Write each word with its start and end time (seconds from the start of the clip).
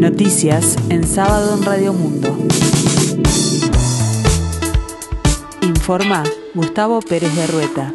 Noticias 0.00 0.78
en 0.88 1.06
sábado 1.06 1.58
en 1.58 1.62
Radio 1.62 1.92
Mundo. 1.92 2.34
Informa 5.60 6.24
Gustavo 6.54 7.00
Pérez 7.02 7.36
de 7.36 7.46
Rueta. 7.46 7.94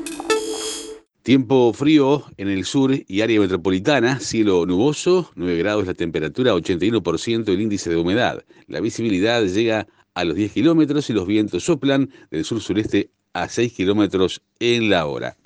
Tiempo 1.23 1.73
frío 1.73 2.23
en 2.37 2.49
el 2.49 2.63
sur 2.65 2.91
y 3.07 3.21
área 3.21 3.39
metropolitana, 3.39 4.19
cielo 4.19 4.67
nuboso, 4.67 5.31
9 5.33 5.57
grados 5.57 5.87
la 5.87 5.95
temperatura, 5.95 6.53
81% 6.53 7.49
el 7.49 7.61
índice 7.61 7.89
de 7.89 7.95
humedad. 7.95 8.45
La 8.67 8.81
visibilidad 8.81 9.43
llega 9.43 9.87
a 10.13 10.23
los 10.25 10.35
10 10.35 10.51
kilómetros 10.51 11.09
y 11.09 11.13
los 11.13 11.25
vientos 11.25 11.63
soplan 11.63 12.11
del 12.29 12.45
sur-sureste 12.45 13.09
a 13.33 13.49
6 13.49 13.73
kilómetros 13.73 14.43
en 14.59 14.91
la 14.91 15.07
hora. 15.07 15.37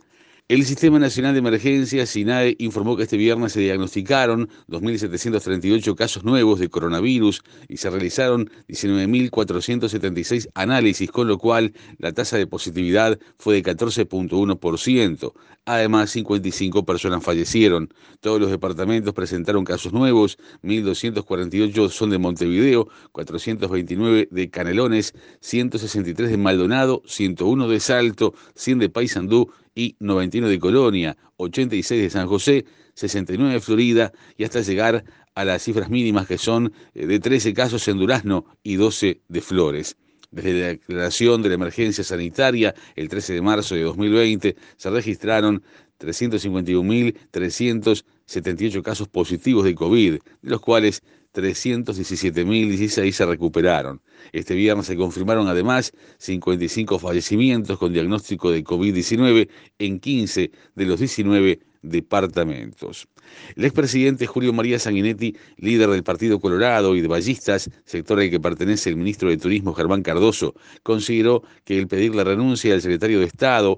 El 0.50 0.66
Sistema 0.66 0.98
Nacional 0.98 1.34
de 1.34 1.40
Emergencias, 1.42 2.10
SINAE, 2.10 2.56
informó 2.58 2.98
que 2.98 3.04
este 3.04 3.18
viernes 3.18 3.52
se 3.52 3.60
diagnosticaron 3.60 4.50
2.738 4.68 5.94
casos 5.94 6.24
nuevos 6.24 6.60
de 6.60 6.70
coronavirus 6.70 7.44
y 7.68 7.78
se 7.78 7.88
realizaron 7.92 8.50
19.476 8.68 10.50
análisis, 10.56 11.12
con 11.12 11.28
lo 11.28 11.38
cual 11.38 11.74
la 12.00 12.14
tasa 12.14 12.38
de 12.38 12.48
positividad 12.48 13.20
fue 13.38 13.62
de 13.62 13.64
14.1%. 13.64 15.34
Además, 15.66 16.10
55 16.10 16.84
personas 16.84 17.24
fallecieron. 17.24 17.94
Todos 18.20 18.42
los 18.42 18.50
departamentos 18.50 19.14
presentaron 19.14 19.64
casos 19.64 19.94
nuevos, 19.94 20.40
1.248 20.64 21.90
son 21.92 22.10
de 22.10 22.18
Montevideo, 22.18 22.88
429 23.12 24.30
de 24.32 24.50
Canelones, 24.50 25.14
163 25.42 26.32
de 26.32 26.38
Maldonado, 26.38 27.04
101 27.06 27.68
de 27.68 27.80
Salto, 27.80 28.34
100 28.56 28.80
de 28.80 28.90
Paysandú 28.90 29.52
y 29.80 29.96
91 30.02 30.50
de 30.50 30.60
Colonia, 30.60 31.16
86 31.38 32.02
de 32.02 32.10
San 32.10 32.28
José, 32.28 32.66
69 32.96 33.54
de 33.54 33.62
Florida 33.62 34.12
y 34.36 34.44
hasta 34.44 34.60
llegar 34.60 35.06
a 35.36 35.46
las 35.46 35.64
cifras 35.64 35.90
mínimas 35.90 36.28
que 36.28 36.38
son 36.38 36.74
eh, 36.94 37.06
de 37.06 37.22
13 37.22 37.54
casos 37.54 37.88
en 37.88 37.98
Durazno 37.98 38.44
y 38.62 38.76
12 38.76 39.22
de 39.26 39.42
Flores. 39.42 39.96
Desde 40.32 40.60
la 40.60 40.68
declaración 40.68 41.42
de 41.42 41.48
la 41.48 41.56
emergencia 41.56 42.04
sanitaria 42.04 42.76
el 42.98 43.08
13 43.08 43.36
de 43.36 43.42
marzo 43.42 43.76
de 43.76 43.84
2020 43.84 44.58
se 44.76 44.90
registraron 44.90 45.64
351.378 45.98 48.82
casos 48.82 49.08
positivos 49.08 49.64
de 49.64 49.76
COVID, 49.76 50.16
de 50.16 50.22
los 50.42 50.60
cuales 50.60 51.04
317.016 51.34 53.12
se 53.12 53.26
recuperaron. 53.26 54.02
Este 54.32 54.56
viernes 54.56 54.88
se 54.88 54.96
confirmaron 54.96 55.48
además 55.48 55.94
55 56.18 57.00
fallecimientos 57.00 57.78
con 57.78 57.94
diagnóstico 57.94 58.52
de 58.52 58.64
COVID-19 58.64 59.50
en 59.78 60.00
15 60.00 60.52
de 60.76 60.86
los 60.86 61.00
19 61.00 61.60
departamentos. 61.82 63.08
El 63.56 63.66
expresidente 63.66 64.28
Julio 64.28 64.54
María 64.54 64.80
Sanguinetti, 64.80 65.36
líder 65.58 65.90
del 65.90 66.04
Partido 66.04 66.40
Colorado 66.40 66.96
y 66.96 67.02
de 67.02 67.08
Ballistas, 67.08 67.70
sector 67.86 68.20
al 68.20 68.30
que 68.30 68.40
pertenece 68.40 68.90
el 68.90 68.98
ministro 68.98 69.30
de 69.30 69.38
Turismo 69.38 69.74
Germán 69.74 70.02
Cardoso, 70.02 70.56
consideró 70.84 71.44
que 71.64 71.78
el 71.78 71.88
pedir 71.88 72.16
la 72.16 72.24
renuncia 72.24 72.72
del 72.72 72.82
secretario 72.82 73.20
de 73.20 73.26
Estado, 73.26 73.78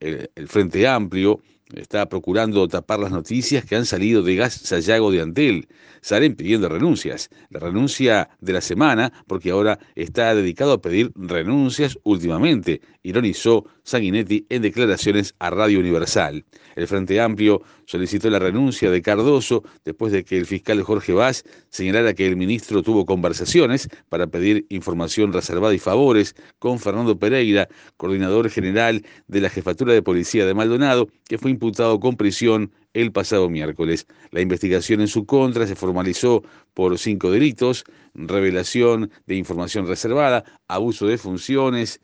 el, 0.00 0.30
el 0.34 0.48
Frente 0.48 0.86
Amplio, 0.86 1.40
está 1.78 2.08
procurando 2.08 2.66
tapar 2.68 3.00
las 3.00 3.10
noticias 3.10 3.64
que 3.64 3.76
han 3.76 3.86
salido 3.86 4.22
de 4.22 4.36
Gas 4.36 4.54
Sayago 4.54 5.10
de 5.10 5.20
Antel. 5.20 5.68
Salen 6.00 6.36
pidiendo 6.36 6.68
renuncias. 6.68 7.30
La 7.50 7.60
renuncia 7.60 8.28
de 8.40 8.52
la 8.52 8.60
semana, 8.60 9.12
porque 9.26 9.50
ahora 9.50 9.78
está 9.94 10.34
dedicado 10.34 10.72
a 10.72 10.80
pedir 10.80 11.12
renuncias 11.14 11.98
últimamente, 12.02 12.80
ironizó 13.02 13.64
Sanguinetti 13.84 14.46
en 14.48 14.62
declaraciones 14.62 15.34
a 15.38 15.50
Radio 15.50 15.80
Universal. 15.80 16.44
El 16.76 16.86
Frente 16.86 17.20
Amplio 17.20 17.62
solicitó 17.86 18.30
la 18.30 18.38
renuncia 18.38 18.90
de 18.90 19.02
Cardoso 19.02 19.62
después 19.84 20.12
de 20.12 20.24
que 20.24 20.38
el 20.38 20.46
fiscal 20.46 20.82
Jorge 20.82 21.12
Vaz 21.12 21.44
señalara 21.68 22.14
que 22.14 22.26
el 22.26 22.36
ministro 22.36 22.82
tuvo 22.82 23.04
conversaciones 23.04 23.88
para 24.08 24.26
pedir 24.26 24.66
información 24.70 25.32
reservada 25.32 25.74
y 25.74 25.78
favores 25.78 26.34
con 26.58 26.78
Fernando 26.78 27.18
Pereira, 27.18 27.68
coordinador 27.96 28.48
general 28.48 29.04
de 29.28 29.40
la 29.40 29.50
Jefatura 29.50 29.92
de 29.92 30.02
Policía 30.02 30.46
de 30.46 30.54
Maldonado, 30.54 31.08
que 31.28 31.38
fue 31.38 31.50
imputado 31.50 31.63
con 31.72 32.16
prisión 32.16 32.72
el 32.92 33.12
pasado 33.12 33.48
miércoles. 33.48 34.06
La 34.30 34.40
investigación 34.40 35.00
en 35.00 35.08
su 35.08 35.26
contra 35.26 35.66
se 35.66 35.74
formalizó 35.74 36.42
por 36.74 36.98
cinco 36.98 37.30
delitos, 37.30 37.84
revelación 38.14 39.10
de 39.26 39.36
información 39.36 39.86
reservada, 39.86 40.44
abuso 40.68 41.06
de 41.06 41.18
funciones, 41.18 42.00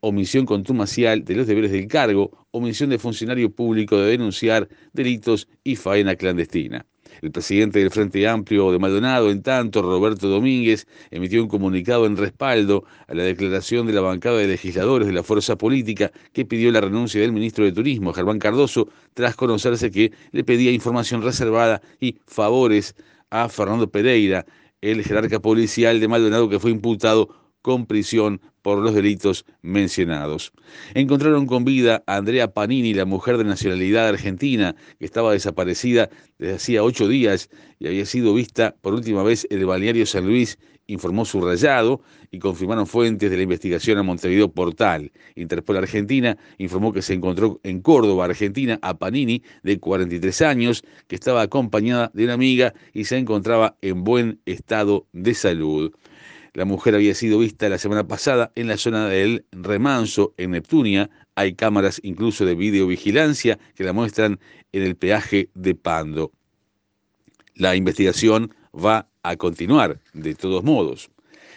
omisión 0.00 0.46
contumacial 0.46 1.24
de 1.24 1.34
los 1.34 1.46
deberes 1.46 1.72
del 1.72 1.88
cargo, 1.88 2.46
omisión 2.50 2.90
de 2.90 2.98
funcionario 2.98 3.50
público 3.50 3.98
de 3.98 4.10
denunciar 4.10 4.68
delitos 4.92 5.48
y 5.64 5.76
faena 5.76 6.16
clandestina. 6.16 6.86
El 7.22 7.30
presidente 7.32 7.78
del 7.78 7.90
Frente 7.90 8.26
Amplio 8.28 8.70
de 8.72 8.78
Maldonado, 8.78 9.30
en 9.30 9.42
tanto, 9.42 9.82
Roberto 9.82 10.28
Domínguez, 10.28 10.86
emitió 11.10 11.42
un 11.42 11.48
comunicado 11.48 12.06
en 12.06 12.16
respaldo 12.16 12.84
a 13.06 13.14
la 13.14 13.22
declaración 13.22 13.86
de 13.86 13.92
la 13.92 14.02
bancada 14.02 14.38
de 14.38 14.46
legisladores 14.46 15.06
de 15.06 15.14
la 15.14 15.22
fuerza 15.22 15.56
política 15.56 16.12
que 16.32 16.44
pidió 16.44 16.70
la 16.70 16.80
renuncia 16.80 17.20
del 17.20 17.32
ministro 17.32 17.64
de 17.64 17.72
Turismo, 17.72 18.12
Germán 18.12 18.38
Cardoso, 18.38 18.88
tras 19.14 19.34
conocerse 19.36 19.90
que 19.90 20.12
le 20.32 20.44
pedía 20.44 20.70
información 20.70 21.22
reservada 21.22 21.80
y 22.00 22.18
favores 22.26 22.94
a 23.30 23.48
Fernando 23.48 23.90
Pereira, 23.90 24.44
el 24.80 25.02
jerarca 25.02 25.40
policial 25.40 26.00
de 26.00 26.08
Maldonado 26.08 26.48
que 26.48 26.60
fue 26.60 26.70
imputado 26.70 27.45
con 27.66 27.86
prisión 27.86 28.40
por 28.62 28.78
los 28.78 28.94
delitos 28.94 29.44
mencionados. 29.60 30.52
Encontraron 30.94 31.46
con 31.46 31.64
vida 31.64 32.04
a 32.06 32.14
Andrea 32.14 32.52
Panini, 32.54 32.94
la 32.94 33.06
mujer 33.06 33.38
de 33.38 33.42
nacionalidad 33.42 34.06
argentina, 34.06 34.76
que 35.00 35.04
estaba 35.04 35.32
desaparecida 35.32 36.08
desde 36.38 36.54
hacía 36.54 36.84
ocho 36.84 37.08
días 37.08 37.50
y 37.80 37.88
había 37.88 38.06
sido 38.06 38.34
vista 38.34 38.76
por 38.82 38.94
última 38.94 39.24
vez 39.24 39.48
en 39.50 39.58
el 39.58 39.66
balneario 39.66 40.06
San 40.06 40.26
Luis, 40.26 40.60
informó 40.86 41.24
su 41.24 41.40
rayado 41.40 42.02
y 42.30 42.38
confirmaron 42.38 42.86
fuentes 42.86 43.32
de 43.32 43.36
la 43.36 43.42
investigación 43.42 43.98
a 43.98 44.04
Montevideo 44.04 44.48
Portal. 44.48 45.10
Interpol 45.34 45.78
Argentina 45.78 46.38
informó 46.58 46.92
que 46.92 47.02
se 47.02 47.14
encontró 47.14 47.58
en 47.64 47.80
Córdoba, 47.80 48.26
Argentina, 48.26 48.78
a 48.80 48.96
Panini, 48.96 49.42
de 49.64 49.80
43 49.80 50.42
años, 50.42 50.84
que 51.08 51.16
estaba 51.16 51.42
acompañada 51.42 52.12
de 52.14 52.22
una 52.22 52.34
amiga 52.34 52.74
y 52.94 53.06
se 53.06 53.16
encontraba 53.16 53.76
en 53.82 54.04
buen 54.04 54.38
estado 54.46 55.08
de 55.12 55.34
salud. 55.34 55.92
La 56.56 56.64
mujer 56.64 56.94
había 56.94 57.14
sido 57.14 57.40
vista 57.40 57.68
la 57.68 57.76
semana 57.76 58.08
pasada 58.08 58.50
en 58.54 58.66
la 58.66 58.78
zona 58.78 59.08
del 59.08 59.44
Remanso, 59.52 60.32
en 60.38 60.52
Neptunia. 60.52 61.10
Hay 61.34 61.54
cámaras 61.54 62.00
incluso 62.02 62.46
de 62.46 62.54
videovigilancia 62.54 63.58
que 63.74 63.84
la 63.84 63.92
muestran 63.92 64.40
en 64.72 64.82
el 64.82 64.96
peaje 64.96 65.50
de 65.54 65.74
Pando. 65.74 66.32
La 67.56 67.76
investigación 67.76 68.54
va 68.74 69.06
a 69.22 69.36
continuar, 69.36 70.00
de 70.14 70.34
todos 70.34 70.64
modos. 70.64 71.10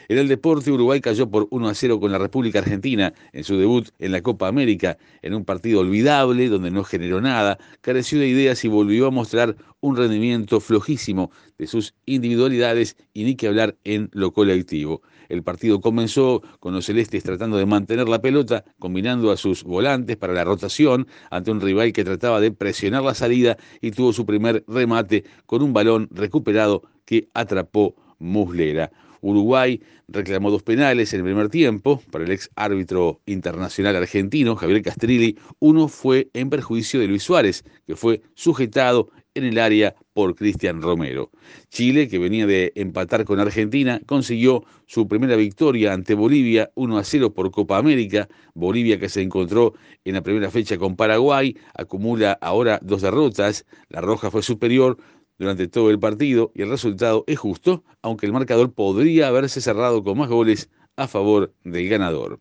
En 0.09 0.18
el 0.18 0.28
deporte, 0.28 0.72
Uruguay 0.72 1.02
cayó 1.02 1.30
por 1.30 1.47
1 1.52 1.70
a 1.70 1.75
0 1.75 2.00
con 2.00 2.12
la 2.12 2.18
República 2.18 2.58
Argentina 2.58 3.14
en 3.31 3.44
su 3.44 3.59
debut 3.59 3.90
en 4.00 4.12
la 4.12 4.24
Copa 4.24 4.47
América, 4.47 4.97
en 5.22 5.36
un 5.36 5.46
partido 5.46 5.81
olvidable 5.81 6.50
donde 6.50 6.72
no 6.72 6.84
generó 6.84 7.22
nada, 7.22 7.59
careció 7.81 8.20
de 8.20 8.28
ideas 8.28 8.66
y 8.66 8.70
volvió 8.70 9.06
a 9.06 9.12
mostrar 9.12 9.56
un 9.81 9.96
rendimiento 9.96 10.62
flojísimo 10.62 11.30
de 11.59 11.68
sus 11.68 11.94
individualidades 12.08 12.97
y 13.14 13.24
ni 13.24 13.36
que 13.36 13.50
hablar 13.50 13.78
en 13.84 14.09
lo 14.12 14.34
colectivo. 14.34 15.03
El 15.30 15.44
partido 15.44 15.80
comenzó 15.80 16.41
con 16.59 16.74
los 16.74 16.88
celestes 16.88 17.22
tratando 17.22 17.58
de 17.58 17.68
mantener 17.68 18.09
la 18.09 18.20
pelota, 18.20 18.66
combinando 18.80 19.30
a 19.30 19.38
sus 19.38 19.64
volantes 19.64 20.18
para 20.18 20.34
la 20.34 20.44
rotación 20.44 21.06
ante 21.30 21.52
un 21.52 21.62
rival 21.62 21.94
que 21.94 22.03
trataba 22.03 22.40
de 22.40 22.52
presionar 22.52 23.03
la 23.03 23.14
salida 23.14 23.58
y 23.80 23.91
tuvo 23.91 24.12
su 24.12 24.26
primer 24.26 24.64
remate 24.68 25.24
con 25.46 25.62
un 25.62 25.72
balón 25.72 26.09
recuperado 26.09 26.81
que 27.06 27.28
atrapó 27.36 27.96
Muslera. 28.18 28.91
Uruguay 29.22 29.81
reclamó 30.07 30.52
dos 30.52 30.63
penales 30.63 31.13
en 31.13 31.19
el 31.19 31.25
primer 31.25 31.50
tiempo 31.50 32.02
para 32.12 32.25
el 32.25 32.31
ex 32.31 32.50
árbitro 32.56 33.22
internacional 33.25 33.96
argentino 33.96 34.56
Javier 34.56 34.81
Castrilli. 34.81 35.38
Uno 35.59 35.88
fue 35.88 36.30
en 36.34 36.50
perjuicio 36.50 37.00
de 37.00 37.07
Luis 37.07 37.24
Suárez, 37.24 37.63
que 37.85 37.96
fue 37.96 38.22
sujetado 38.34 39.09
en 39.35 39.46
el 39.46 39.59
área 39.59 39.96
por 40.14 40.35
Cristian 40.35 40.82
Romero. 40.82 41.32
Chile, 41.70 42.08
que 42.08 42.20
venía 42.20 42.46
de 42.46 42.72
empatar 42.76 43.26
con 43.26 43.40
Argentina, 43.40 44.02
consiguió 44.05 44.64
su 44.85 45.08
primera 45.08 45.35
victoria 45.35 45.93
ante 45.93 46.14
Bolivia 46.14 46.72
1 46.76 46.97
a 46.97 47.03
0 47.03 47.34
por 47.34 47.52
Copa 47.52 47.78
América. 47.78 48.28
Bolivia, 48.53 48.99
que 48.99 49.09
se 49.09 49.22
encontró 49.22 49.73
en 50.03 50.16
la 50.16 50.22
primera 50.22 50.52
fecha 50.52 50.78
con 50.78 50.96
Paraguay, 50.96 51.55
acumula 51.73 52.38
ahora 52.41 52.79
dos 52.82 53.02
derrotas. 53.02 53.66
La 53.90 54.02
Roja 54.02 54.32
fue 54.32 54.43
superior 54.43 54.97
durante 55.40 55.68
todo 55.68 55.90
el 55.90 56.00
partido 56.00 56.52
y 56.53 56.62
el 56.62 56.70
resultado 56.70 57.24
es 57.26 57.40
justo, 57.40 57.84
aunque 58.02 58.26
el 58.26 58.34
marcador 58.34 58.74
podría 58.74 59.30
haberse 59.30 59.62
cerrado 59.62 60.03
con 60.03 60.18
más 60.18 60.30
goles 60.30 60.70
a 60.97 61.08
favor 61.08 61.53
del 61.64 61.88
ganador. 61.88 62.40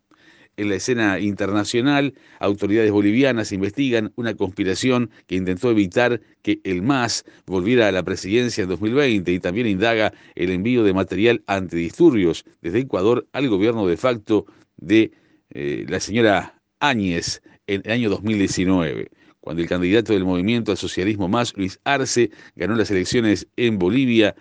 En 0.57 0.69
la 0.69 0.75
escena 0.75 1.21
internacional, 1.21 2.15
autoridades 2.41 2.91
bolivianas 2.91 3.53
investigan 3.53 4.13
una 4.17 4.35
conspiración 4.35 5.11
que 5.29 5.37
intentó 5.37 5.71
evitar 5.71 6.21
que 6.43 6.61
el 6.65 6.83
MAS 6.83 7.25
volviera 7.47 7.87
a 7.87 7.93
la 7.93 8.03
presidencia 8.03 8.65
en 8.65 8.71
2020 8.71 9.31
y 9.33 9.39
también 9.39 9.69
indaga 9.69 10.13
el 10.35 10.51
envío 10.51 10.83
de 10.83 10.93
material 10.93 11.45
antidisturbios 11.47 12.45
desde 12.61 12.81
Ecuador 12.81 13.29
al 13.33 13.49
gobierno 13.49 13.87
de 13.87 13.97
facto 13.97 14.47
de 14.77 15.13
eh, 15.51 15.87
la 15.89 16.01
señora 16.01 16.61
Áñez 16.81 17.41
en 17.69 17.83
el 17.85 17.93
año 17.93 18.11
2019 18.11 19.11
cuando 19.49 19.63
el 19.63 19.69
candidato 19.71 20.13
del 20.13 20.27
movimiento 20.27 20.73
al 20.73 20.77
socialismo 20.77 21.27
más, 21.27 21.57
Luis 21.57 21.81
Arce, 21.85 22.31
ganó 22.55 22.75
las 22.75 22.91
elecciones 22.91 23.49
en 23.57 23.79
Bolivia 23.79 24.37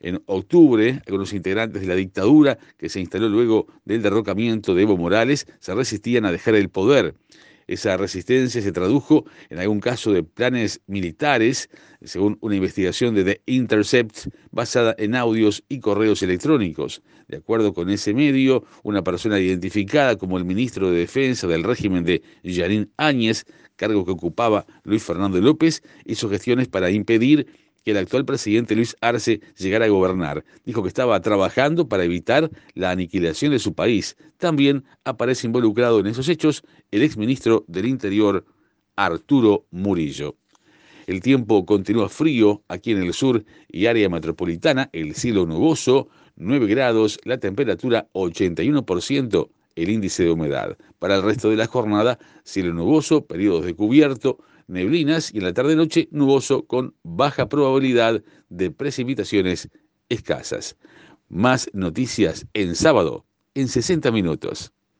En 0.00 0.24
octubre, 0.26 1.00
algunos 1.06 1.32
integrantes 1.32 1.82
de 1.82 1.86
la 1.86 1.94
dictadura 1.94 2.58
que 2.76 2.88
se 2.88 2.98
instaló 2.98 3.28
luego 3.28 3.68
del 3.84 4.02
derrocamiento 4.02 4.74
de 4.74 4.82
Evo 4.82 4.96
Morales 4.96 5.46
se 5.60 5.72
resistían 5.72 6.24
a 6.24 6.32
dejar 6.32 6.56
el 6.56 6.68
poder. 6.68 7.14
Esa 7.70 7.96
resistencia 7.96 8.60
se 8.60 8.72
tradujo 8.72 9.26
en 9.48 9.60
algún 9.60 9.78
caso 9.78 10.12
de 10.12 10.24
planes 10.24 10.80
militares, 10.88 11.70
según 12.02 12.36
una 12.40 12.56
investigación 12.56 13.14
de 13.14 13.22
The 13.22 13.42
Intercept 13.46 14.26
basada 14.50 14.96
en 14.98 15.14
audios 15.14 15.62
y 15.68 15.78
correos 15.78 16.20
electrónicos. 16.24 17.00
De 17.28 17.36
acuerdo 17.36 17.72
con 17.72 17.88
ese 17.88 18.12
medio, 18.12 18.64
una 18.82 19.04
persona 19.04 19.38
identificada 19.38 20.16
como 20.16 20.36
el 20.36 20.44
ministro 20.44 20.90
de 20.90 20.98
Defensa 20.98 21.46
del 21.46 21.62
régimen 21.62 22.02
de 22.02 22.22
Yarín 22.42 22.90
Áñez, 22.96 23.44
cargo 23.76 24.04
que 24.04 24.10
ocupaba 24.10 24.66
Luis 24.82 25.04
Fernando 25.04 25.40
López, 25.40 25.84
hizo 26.04 26.28
gestiones 26.28 26.66
para 26.66 26.90
impedir 26.90 27.46
que 27.84 27.92
el 27.92 27.96
actual 27.96 28.24
presidente 28.24 28.74
Luis 28.74 28.96
Arce 29.00 29.40
llegara 29.56 29.86
a 29.86 29.88
gobernar. 29.88 30.44
Dijo 30.64 30.82
que 30.82 30.88
estaba 30.88 31.20
trabajando 31.20 31.88
para 31.88 32.04
evitar 32.04 32.50
la 32.74 32.90
aniquilación 32.90 33.52
de 33.52 33.58
su 33.58 33.74
país. 33.74 34.16
También 34.38 34.84
aparece 35.04 35.46
involucrado 35.46 36.00
en 36.00 36.06
esos 36.06 36.28
hechos 36.28 36.62
el 36.90 37.02
exministro 37.02 37.64
del 37.68 37.86
Interior, 37.86 38.44
Arturo 38.96 39.66
Murillo. 39.70 40.36
El 41.06 41.20
tiempo 41.20 41.64
continúa 41.64 42.08
frío 42.08 42.62
aquí 42.68 42.92
en 42.92 43.02
el 43.02 43.12
sur 43.14 43.44
y 43.68 43.86
área 43.86 44.08
metropolitana, 44.08 44.90
el 44.92 45.14
cielo 45.14 45.46
nuboso, 45.46 46.08
9 46.36 46.66
grados, 46.66 47.18
la 47.24 47.38
temperatura 47.38 48.08
81%, 48.12 49.50
el 49.82 49.90
índice 49.90 50.24
de 50.24 50.30
humedad. 50.30 50.76
Para 50.98 51.16
el 51.16 51.22
resto 51.22 51.50
de 51.50 51.56
la 51.56 51.66
jornada, 51.66 52.18
cielo 52.44 52.72
nuboso, 52.72 53.26
periodos 53.26 53.64
de 53.64 53.74
cubierto, 53.74 54.38
neblinas 54.66 55.32
y 55.34 55.38
en 55.38 55.44
la 55.44 55.52
tarde-noche 55.52 56.08
nuboso 56.10 56.66
con 56.66 56.94
baja 57.02 57.48
probabilidad 57.48 58.22
de 58.48 58.70
precipitaciones 58.70 59.68
escasas. 60.08 60.76
Más 61.28 61.70
noticias 61.72 62.46
en 62.54 62.74
sábado, 62.74 63.26
en 63.54 63.68
60 63.68 64.10
minutos. 64.12 64.72